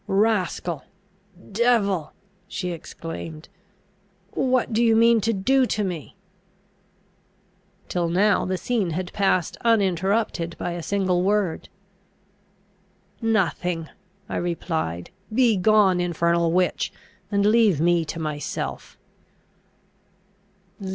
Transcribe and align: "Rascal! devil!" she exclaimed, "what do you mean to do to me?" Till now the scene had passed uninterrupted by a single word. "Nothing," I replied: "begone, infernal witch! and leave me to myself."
"Rascal! 0.07 0.83
devil!" 1.51 2.13
she 2.47 2.71
exclaimed, 2.71 3.49
"what 4.31 4.73
do 4.73 4.83
you 4.83 4.95
mean 4.95 5.21
to 5.21 5.31
do 5.31 5.67
to 5.67 5.83
me?" 5.83 6.15
Till 7.87 8.09
now 8.09 8.43
the 8.43 8.57
scene 8.57 8.89
had 8.97 9.13
passed 9.13 9.57
uninterrupted 9.63 10.55
by 10.57 10.71
a 10.71 10.81
single 10.81 11.21
word. 11.21 11.69
"Nothing," 13.21 13.89
I 14.27 14.37
replied: 14.37 15.11
"begone, 15.31 15.99
infernal 16.01 16.51
witch! 16.51 16.91
and 17.31 17.45
leave 17.45 17.79
me 17.79 18.03
to 18.05 18.17
myself." 18.19 18.97